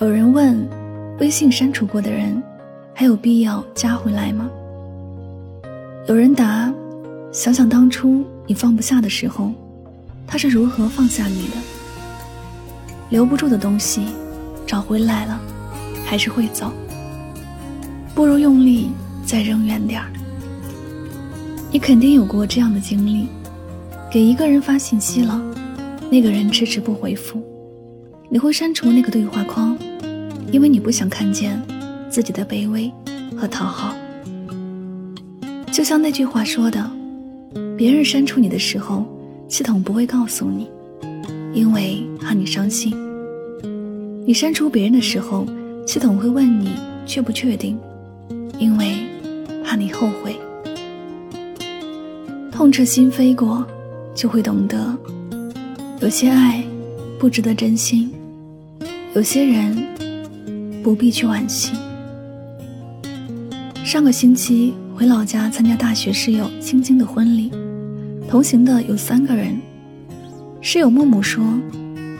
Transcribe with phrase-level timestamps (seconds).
[0.00, 0.66] 有人问：
[1.18, 2.42] 微信删除过的人，
[2.94, 4.50] 还有必要加回来吗？
[6.08, 6.72] 有人答：
[7.30, 9.52] 想想当初你放不下的时候，
[10.26, 11.56] 他是如何放下你的？
[13.10, 14.00] 留不住的东西，
[14.66, 15.38] 找回来了，
[16.06, 16.72] 还是会走。
[18.14, 18.88] 不如用力
[19.26, 20.06] 再扔远点儿。
[21.70, 23.28] 你肯定有过这样的经历：
[24.10, 25.38] 给一个人发信息了，
[26.10, 27.38] 那个人迟迟不回复，
[28.30, 29.76] 你会删除那个对话框，
[30.52, 31.60] 因为你不想看见
[32.08, 32.90] 自己的卑微
[33.36, 33.94] 和讨好。
[35.70, 36.90] 就像那句话说的
[37.78, 39.06] ：“别人删除你的时候，
[39.48, 40.68] 系统不会告诉你，
[41.54, 42.92] 因为怕你伤心；
[44.26, 45.46] 你删除别人的时候，
[45.86, 46.70] 系统会问你
[47.06, 47.78] 确不确定，
[48.58, 48.94] 因为
[49.64, 50.36] 怕你后悔。”
[52.50, 53.64] 痛彻心扉过，
[54.14, 54.94] 就会懂得，
[56.00, 56.62] 有些爱
[57.18, 58.10] 不值得真心，
[59.14, 59.74] 有些人
[60.82, 61.72] 不必去惋惜。
[63.84, 67.50] 上个星期回老家参加大学室友青青的婚礼，
[68.28, 69.58] 同行的有三个人。
[70.60, 71.42] 室友木木说：“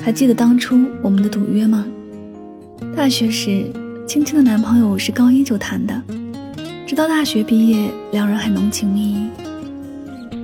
[0.02, 1.86] 还记得当初我们的赌约吗？
[2.96, 3.70] 大学时，
[4.06, 6.02] 青青的男朋友是高一就谈的，
[6.86, 9.28] 直到大学毕业，两人还浓情蜜意。”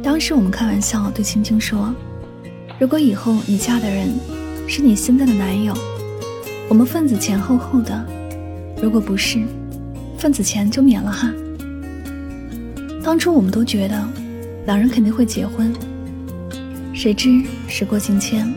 [0.02, 1.92] 当时我们开玩笑对青青说
[2.78, 4.08] ：“如果以后你嫁的人
[4.68, 5.74] 是你现在的男友，
[6.68, 7.94] 我们份子钱厚厚的；
[8.82, 9.42] 如果不是，
[10.18, 11.32] 份子钱就免了哈。”
[13.02, 14.08] 当初我们都觉得
[14.66, 15.72] 两人肯定会结婚，
[16.92, 18.52] 谁知时过境迁，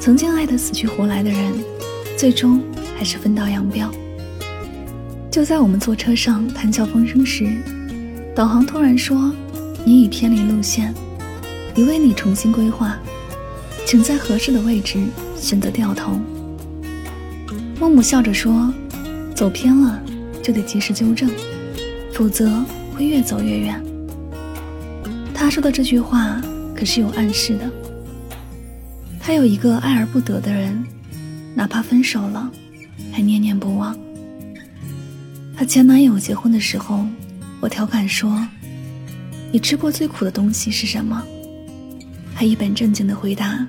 [0.00, 1.52] 曾经爱得死去活来的人，
[2.16, 2.62] 最终
[2.96, 3.90] 还是分道扬镳。
[5.30, 7.46] 就在我们坐车上谈笑风生时，
[8.34, 9.32] 导航突然说。
[9.84, 10.92] 你已偏离路线，
[11.74, 12.98] 已为你重新规划，
[13.86, 14.98] 请在合适的位置
[15.34, 16.20] 选择掉头。
[17.80, 18.72] 木木笑着说
[19.36, 20.02] ：“走偏了
[20.42, 21.30] 就得及时纠正，
[22.12, 23.80] 否则会越走越远。”
[25.32, 26.42] 他说的这句话
[26.74, 27.70] 可是有暗示的。
[29.20, 30.84] 他有一个爱而不得的人，
[31.54, 32.50] 哪怕分手了，
[33.12, 33.96] 还念念不忘。
[35.56, 37.06] 和前男友结婚的时候，
[37.60, 38.46] 我调侃说。
[39.50, 41.22] 你吃过最苦的东西是什么？
[42.34, 43.66] 他一本正经的回答：“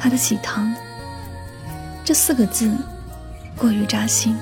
[0.00, 0.74] 他的喜糖。”
[2.04, 2.76] 这四个字
[3.56, 4.34] 过于扎心。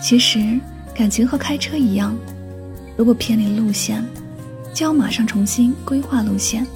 [0.00, 0.58] 其实
[0.94, 2.16] 感情和开车一样，
[2.96, 4.04] 如果偏离路线，
[4.72, 6.66] 就要马上重新规划路线。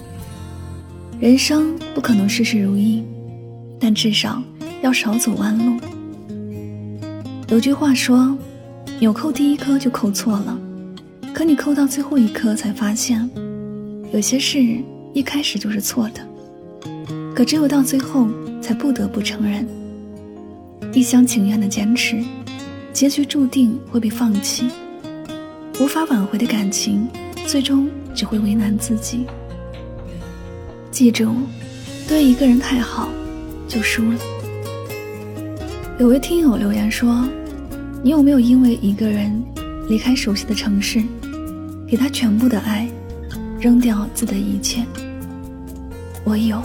[1.20, 3.04] 人生不可能事事如意，
[3.78, 4.42] 但至少
[4.82, 5.80] 要少走弯路。
[7.48, 8.36] 有句话说
[8.98, 10.58] ：“纽扣第一颗就扣错了。”
[11.32, 13.30] 可你扣到最后一颗，才发现，
[14.12, 14.58] 有些事
[15.14, 16.26] 一开始就是错的。
[17.34, 18.28] 可只有到最后，
[18.60, 19.66] 才不得不承认，
[20.92, 22.22] 一厢情愿的坚持，
[22.92, 24.68] 结局注定会被放弃。
[25.80, 27.08] 无法挽回的感情，
[27.46, 29.24] 最终只会为难自己。
[30.90, 31.34] 记住，
[32.06, 33.08] 对一个人太好，
[33.66, 34.18] 就输了。
[35.98, 37.26] 有位听友留言说
[38.02, 39.42] ：“你有没有因为一个人
[39.88, 41.02] 离开熟悉的城市？”
[41.88, 42.88] 给他全部的爱，
[43.60, 44.82] 扔掉自的一切。
[46.24, 46.62] 我有，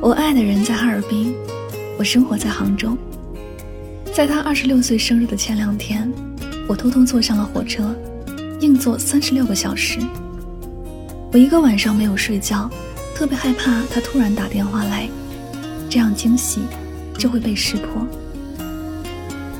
[0.00, 1.34] 我爱的人在哈尔滨，
[1.98, 2.96] 我生活在杭州。
[4.12, 6.10] 在他二十六岁生日的前两天，
[6.68, 7.94] 我偷偷坐上了火车，
[8.60, 9.98] 硬坐三十六个小时。
[11.32, 12.70] 我一个晚上没有睡觉，
[13.14, 15.08] 特别害怕他突然打电话来，
[15.90, 16.60] 这样惊喜
[17.18, 18.06] 就会被识破。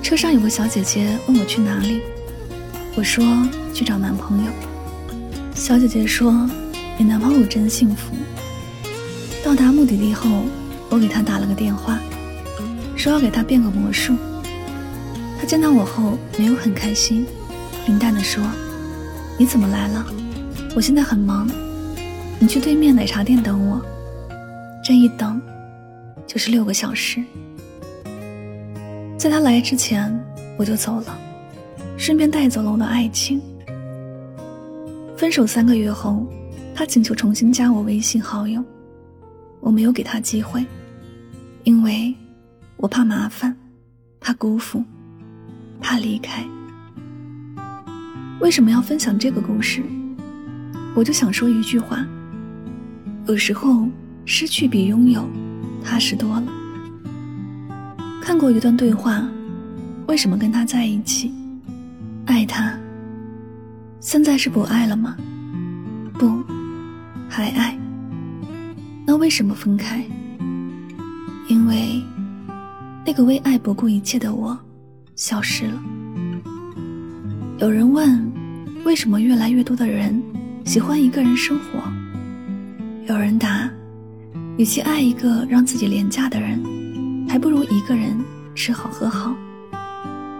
[0.03, 2.01] 车上有个小姐姐问我去哪里。
[2.97, 3.25] 我说
[3.72, 4.53] 去找男朋友。
[5.55, 6.49] 小姐姐说
[6.97, 8.15] ：“你男朋友真幸福。”
[9.43, 10.31] 到达目的地后，
[10.91, 11.99] 我给他打了个电话，
[13.04, 14.16] 说要给他变个魔术。
[15.38, 17.26] 他见到我后没有很开心，
[17.84, 18.42] 平淡的说
[19.37, 20.06] ：“你怎么来了？
[20.75, 21.47] 我现在很忙，
[22.38, 23.78] 你去对面奶茶店等我。”
[24.83, 25.39] 这一等，
[26.27, 27.22] 就是六个小时。
[29.18, 30.18] 在他来之前，
[30.56, 31.18] 我就走了。
[31.98, 33.39] 顺便带走了我的爱情。
[35.15, 36.27] 分手三个月后，
[36.74, 38.65] 他请求重新加我微信好友，
[39.60, 40.65] 我没有给他机会，
[41.65, 42.15] 因为
[42.84, 43.57] 我怕麻烦，
[44.21, 44.84] 怕辜负，
[45.81, 46.45] 怕离开。
[48.41, 49.83] 为什么要分享这个故事？
[50.95, 52.04] 我就想说一句话：
[53.27, 53.89] 有时候
[54.27, 55.27] 失去比拥有
[55.83, 56.45] 踏实多了。
[58.21, 59.27] 看过一段对话，
[60.07, 61.33] 为什么跟他在一起？
[62.27, 62.78] 爱他，
[63.98, 65.16] 现在是不爱了吗？
[66.19, 66.45] 不，
[67.30, 67.78] 还爱。
[69.07, 70.04] 那为什么分开？
[71.48, 72.03] 因为
[73.06, 74.59] 那个为爱不顾一切的我
[75.15, 75.83] 消失了。
[77.59, 78.33] 有人问，
[78.84, 80.21] 为什么越来越多的人
[80.65, 81.83] 喜欢一个人生活？
[83.06, 83.71] 有人答，
[84.56, 86.62] 与其爱一个让自己廉价的人，
[87.28, 88.18] 还不如一个人
[88.54, 89.34] 吃好喝好。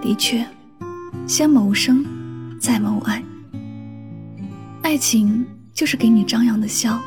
[0.01, 0.45] 的确，
[1.27, 2.05] 先谋生，
[2.59, 3.23] 再谋爱。
[4.83, 6.99] 爱情就是给你张扬的笑，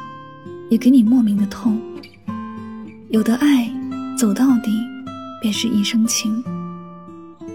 [0.69, 1.81] 也给你莫名的痛。
[3.09, 3.69] 有的爱
[4.17, 4.71] 走到底，
[5.47, 6.43] 便是一生情；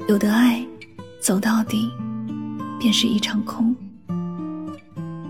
[0.08, 0.66] 有的爱
[1.20, 1.90] 走到底。
[2.80, 3.76] 便是一场空。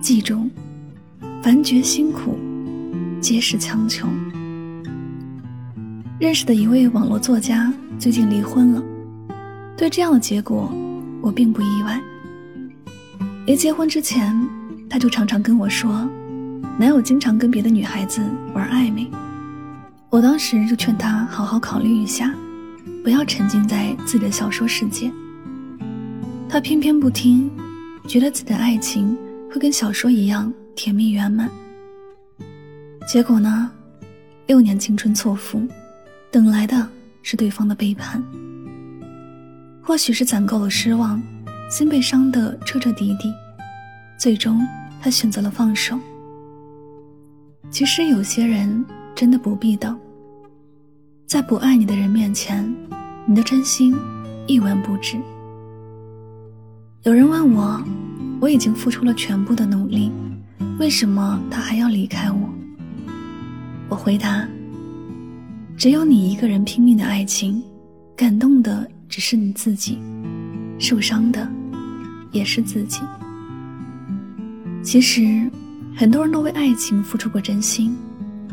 [0.00, 0.48] 记住，
[1.42, 2.38] 凡觉辛苦，
[3.20, 4.06] 皆是强求。
[6.20, 8.82] 认识的一位网络作家最近离婚了，
[9.76, 10.72] 对这样的结果，
[11.20, 12.00] 我并不意外。
[13.44, 14.32] 临结婚之前，
[14.88, 16.08] 他就常常跟我说，
[16.78, 18.22] 男友经常跟别的女孩子
[18.54, 19.10] 玩暧昧。
[20.10, 22.32] 我当时就劝他好好考虑一下，
[23.02, 25.10] 不要沉浸在自己的小说世界。
[26.48, 27.50] 他偏偏不听，
[28.06, 29.16] 觉得自己的爱情
[29.50, 31.50] 会跟小说一样甜蜜圆满。
[33.08, 33.70] 结果呢，
[34.46, 35.66] 六年青春错付，
[36.30, 36.88] 等来的
[37.22, 38.22] 是对方的背叛。
[39.82, 41.20] 或许是攒够了失望，
[41.68, 43.32] 心被伤得彻彻底底，
[44.16, 44.64] 最终
[45.00, 45.98] 他选择了放手。
[47.68, 48.84] 其实有些人
[49.14, 49.98] 真的不必等，
[51.32, 52.62] 在不爱你的人面前，
[53.24, 53.96] 你的真心
[54.46, 55.16] 一文不值。
[57.04, 57.82] 有人问我，
[58.38, 60.12] 我已经付出了全部的努力，
[60.78, 62.50] 为什么他还要离开我？
[63.88, 64.46] 我回答：
[65.74, 67.62] 只有你一个人拼命的爱情，
[68.14, 69.98] 感动的只是你自己，
[70.78, 71.50] 受伤的
[72.30, 73.00] 也是自己。
[74.82, 75.50] 其实，
[75.96, 77.96] 很多人都为爱情付出过真心，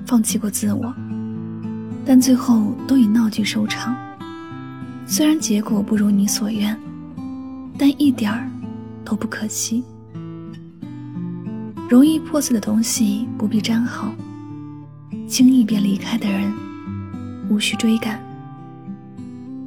[0.05, 0.95] 放弃过自我，
[2.11, 3.95] 但最后都以闹剧收场。
[5.05, 6.75] 虽然结果不如你所愿。
[7.77, 8.49] 但一点儿
[9.05, 9.83] 都不可惜。
[11.87, 14.11] 容易破碎的东西不必粘好，
[15.27, 16.51] 轻易便离开的人
[17.47, 18.19] 无需追赶。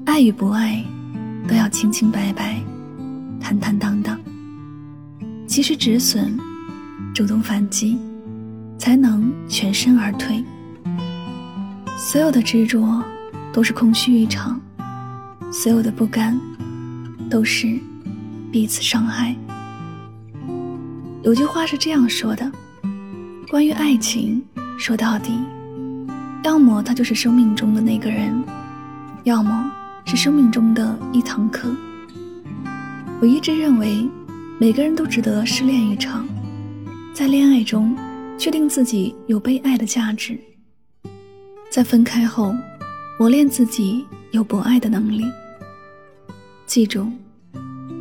[0.04, 0.84] 爱与不爱，
[1.48, 2.60] 都要清清白白、
[3.40, 4.18] 坦坦荡荡。
[5.46, 6.36] 及时止损，
[7.14, 7.96] 主动反击，
[8.78, 10.44] 才能全身而退。
[11.96, 13.02] 所有的执着
[13.52, 14.60] 都是空虚一场，
[15.52, 16.38] 所有的不甘
[17.30, 17.78] 都是。
[18.52, 19.34] 彼此伤害。
[21.22, 22.52] 有句话是这样说的：
[23.48, 24.44] 关于爱情，
[24.78, 25.32] 说到底，
[26.44, 28.44] 要么他就是生命中的那个人，
[29.24, 29.72] 要么
[30.04, 31.74] 是生命中的一堂课。
[33.22, 34.06] 我一直认为，
[34.58, 36.28] 每个人都值得失恋一场，
[37.14, 37.96] 在恋爱中
[38.36, 40.38] 确定自己有被爱的价值，
[41.72, 42.54] 在分开后
[43.19, 45.24] 磨练自己有博爱的能力。
[46.66, 47.10] 记住。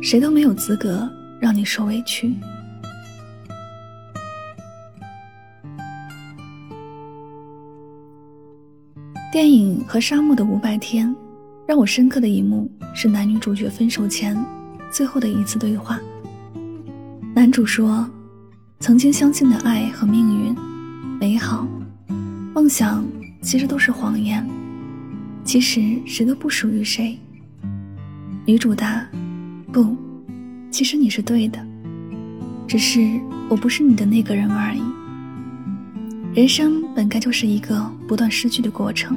[0.02, 1.08] 谁都没有资格
[1.38, 2.34] 让你受委屈。
[9.32, 11.08] 电影《和沙漠的五百天》
[11.66, 14.36] 让我深刻的一幕是男女主角分手前
[14.90, 16.00] 最后的一次对话。
[17.32, 18.06] 男主说
[18.80, 20.54] ：“曾经相信的爱和命运、
[21.18, 21.66] 美好、
[22.52, 23.06] 梦想，
[23.42, 24.48] 其实都是谎言。
[25.44, 27.18] 其实谁都不属于谁。”
[28.46, 29.06] 女主答。
[29.72, 29.96] 不，
[30.70, 31.58] 其实你是对的，
[32.68, 33.18] 只是
[33.48, 34.82] 我不是你的那个人而已。
[36.34, 39.16] 人生本该就是一个不断失去的过程。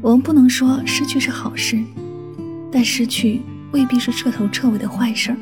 [0.00, 1.82] 我们不能说失去是好事，
[2.70, 3.40] 但失去
[3.72, 5.36] 未必是彻头彻尾的坏事儿。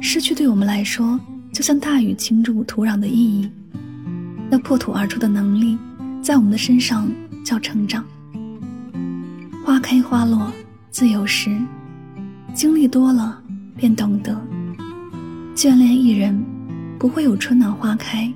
[0.00, 1.18] 失去对我们来说，
[1.52, 3.50] 就像大雨倾注土壤的意义，
[4.52, 5.78] 那破土而出的能力，
[6.20, 7.10] 在我们的身上
[7.42, 8.04] 叫成长。
[9.64, 10.52] 花开花落，
[10.90, 11.58] 自有时。
[12.52, 13.42] 经历多了，
[13.74, 14.38] 便懂得，
[15.56, 16.38] 眷恋一人，
[16.98, 18.30] 不会有春暖花开，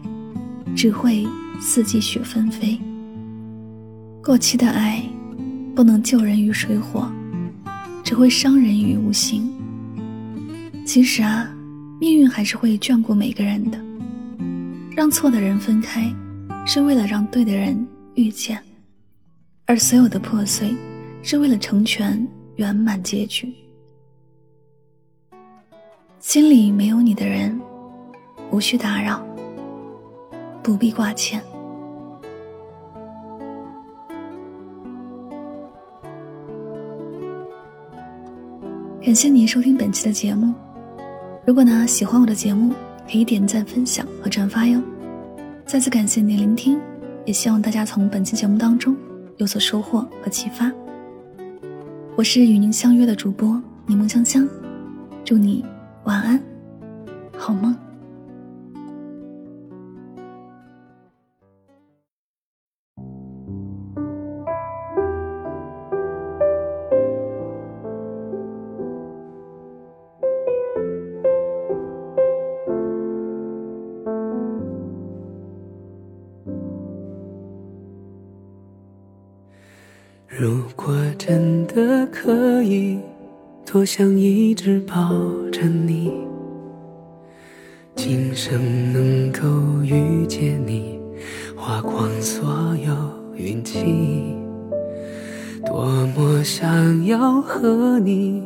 [0.75, 1.28] 只会
[1.61, 2.80] 四季雪纷飞。
[4.25, 5.02] 过期的爱，
[5.75, 7.12] 不能救人于水火，
[8.02, 9.52] 只会伤人于无形。
[10.87, 11.46] 其实啊，
[12.00, 13.78] 命运还是会眷顾每个人的。
[14.96, 16.10] 让错的人分开，
[16.64, 18.56] 是为了让对的人遇见；
[19.66, 20.74] 而所有的破碎，
[21.22, 23.54] 是为了成全圆满结局。
[26.18, 27.60] 心里没有你的人，
[28.50, 29.22] 无需打扰，
[30.62, 31.42] 不必挂牵。
[39.04, 40.54] 感谢你收听本期的节目。
[41.46, 42.72] 如果呢喜欢我的节目，
[43.10, 44.82] 可以点赞、分享和转发哟。
[45.64, 46.78] 再次感谢您的聆听，
[47.25, 48.96] 也希望大家从本期节目当中
[49.36, 50.70] 有所收获和启发。
[52.16, 54.48] 我是与您相约的主播柠檬香香，
[55.25, 55.64] 祝你
[56.04, 56.42] 晚安，
[57.36, 57.76] 好梦。
[80.38, 82.99] 如果真的可以，
[83.64, 84.95] 多想一直抱
[85.50, 86.12] 着你，
[87.95, 89.49] 今生能够
[89.83, 91.00] 遇见你，
[91.57, 92.95] 花光所有
[93.35, 94.37] 运气。
[95.64, 98.43] 多么想要和你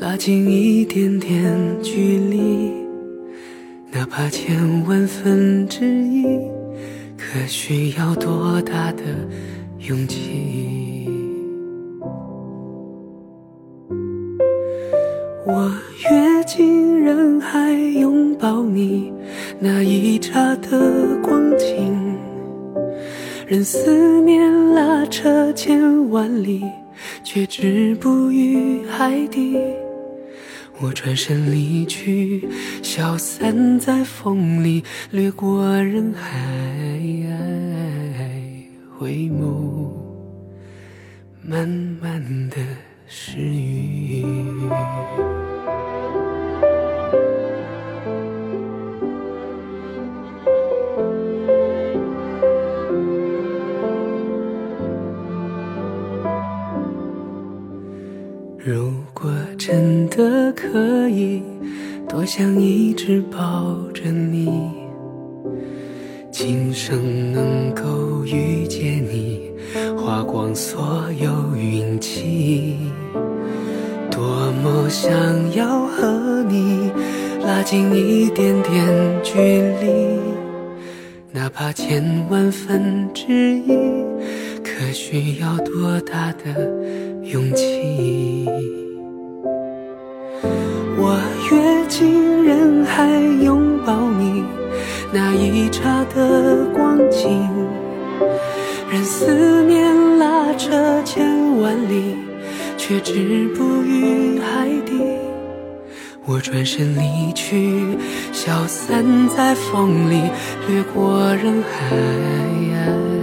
[0.00, 2.70] 拉近一点点距离，
[3.90, 6.22] 哪怕千万分之一，
[7.18, 9.02] 可需要多大的
[9.80, 10.73] 勇气？
[15.54, 15.70] 我
[16.10, 19.12] 跃进人海拥抱你，
[19.60, 21.94] 那一刹的光景，
[23.46, 26.64] 任思念拉扯千万里，
[27.22, 29.56] 却止步于海底。
[30.80, 32.48] 我转身离去，
[32.82, 34.82] 消散在风里，
[35.12, 36.98] 掠过人海，
[38.98, 39.88] 回眸，
[41.46, 42.56] 慢慢的
[43.06, 44.24] 失语。
[58.66, 61.42] 如果真的可以，
[62.08, 64.48] 多想一直抱着你，
[66.32, 69.50] 今生能够遇见你，
[69.98, 72.78] 花光所有运气。
[74.10, 75.12] 多么想
[75.54, 76.90] 要和你
[77.44, 79.38] 拉近一点点距
[79.82, 80.18] 离，
[81.32, 83.76] 哪怕千万分之一，
[84.62, 86.72] 可需要多大的？
[87.34, 88.46] 勇气，
[90.96, 91.18] 我
[91.50, 93.08] 跃进人海
[93.42, 94.44] 拥抱你，
[95.12, 97.44] 那一刹的光景，
[98.88, 102.14] 任思念拉扯千万里，
[102.76, 104.92] 却止步于海底。
[106.26, 107.98] 我转身离去，
[108.30, 110.22] 消散在风里，
[110.68, 113.13] 掠过人海。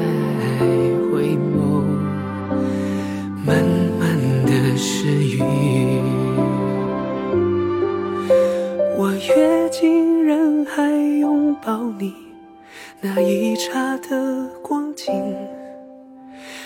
[13.03, 15.11] 那一刹的光景，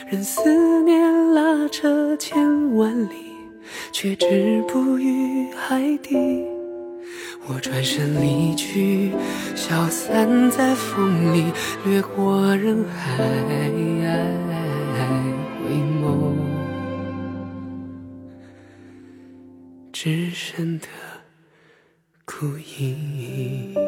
[0.06, 3.32] 任思念拉扯千万里，
[3.94, 6.44] 却止步于海底。
[7.48, 9.14] 我转身离去，
[9.56, 11.46] 消散在风里，
[11.86, 13.18] 掠过人海，
[15.64, 16.34] 回眸。
[19.94, 20.88] 只剩的
[22.26, 22.46] 孤
[22.78, 23.85] 影。